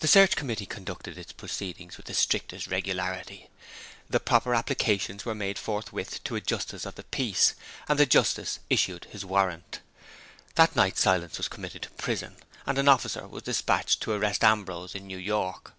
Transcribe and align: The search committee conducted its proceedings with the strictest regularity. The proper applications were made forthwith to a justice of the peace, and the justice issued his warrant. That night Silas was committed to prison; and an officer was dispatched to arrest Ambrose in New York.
The 0.00 0.08
search 0.08 0.34
committee 0.34 0.66
conducted 0.66 1.16
its 1.16 1.30
proceedings 1.30 1.96
with 1.96 2.06
the 2.06 2.12
strictest 2.14 2.66
regularity. 2.66 3.48
The 4.10 4.18
proper 4.18 4.52
applications 4.52 5.24
were 5.24 5.32
made 5.32 5.60
forthwith 5.60 6.24
to 6.24 6.34
a 6.34 6.40
justice 6.40 6.84
of 6.84 6.96
the 6.96 7.04
peace, 7.04 7.54
and 7.88 8.00
the 8.00 8.04
justice 8.04 8.58
issued 8.68 9.04
his 9.04 9.24
warrant. 9.24 9.78
That 10.56 10.74
night 10.74 10.98
Silas 10.98 11.38
was 11.38 11.46
committed 11.46 11.82
to 11.82 11.90
prison; 11.92 12.34
and 12.66 12.78
an 12.78 12.88
officer 12.88 13.28
was 13.28 13.44
dispatched 13.44 14.00
to 14.00 14.12
arrest 14.12 14.42
Ambrose 14.42 14.92
in 14.92 15.06
New 15.06 15.18
York. 15.18 15.72